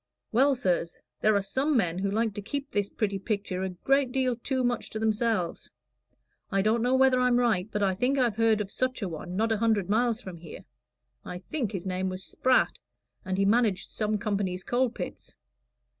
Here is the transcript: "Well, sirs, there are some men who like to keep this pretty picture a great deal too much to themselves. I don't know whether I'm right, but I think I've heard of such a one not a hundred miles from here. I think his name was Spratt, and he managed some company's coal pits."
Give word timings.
"Well, 0.31 0.55
sirs, 0.55 0.97
there 1.19 1.35
are 1.35 1.43
some 1.43 1.77
men 1.77 1.99
who 1.99 2.09
like 2.09 2.33
to 2.33 2.41
keep 2.41 2.71
this 2.71 2.89
pretty 2.89 3.19
picture 3.19 3.61
a 3.61 3.69
great 3.69 4.11
deal 4.11 4.35
too 4.35 4.63
much 4.63 4.89
to 4.89 4.97
themselves. 4.97 5.69
I 6.51 6.63
don't 6.63 6.81
know 6.81 6.95
whether 6.95 7.19
I'm 7.21 7.37
right, 7.37 7.69
but 7.71 7.83
I 7.83 7.93
think 7.93 8.17
I've 8.17 8.37
heard 8.37 8.61
of 8.61 8.71
such 8.71 9.03
a 9.03 9.07
one 9.07 9.35
not 9.35 9.51
a 9.51 9.57
hundred 9.59 9.91
miles 9.91 10.19
from 10.19 10.37
here. 10.37 10.65
I 11.23 11.37
think 11.37 11.71
his 11.71 11.85
name 11.85 12.09
was 12.09 12.23
Spratt, 12.23 12.79
and 13.23 13.37
he 13.37 13.45
managed 13.45 13.91
some 13.91 14.17
company's 14.17 14.63
coal 14.63 14.89
pits." 14.89 15.35